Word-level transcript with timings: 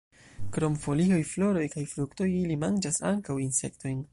Krom 0.53 0.77
folioj, 0.85 1.19
floroj 1.33 1.67
kaj 1.75 1.85
fruktoj, 1.93 2.29
ili 2.39 2.59
manĝas 2.67 3.01
ankaŭ 3.15 3.41
insektojn. 3.49 4.03